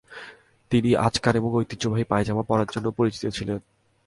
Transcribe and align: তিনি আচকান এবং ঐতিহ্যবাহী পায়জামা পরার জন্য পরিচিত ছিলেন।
তিনি 0.71 0.89
আচকান 0.97 1.33
এবং 1.35 1.49
ঐতিহ্যবাহী 1.53 2.03
পায়জামা 2.03 2.43
পরার 2.43 2.69
জন্য 2.71 2.87
পরিচিত 2.91 3.23
ছিলেন। 3.33 3.57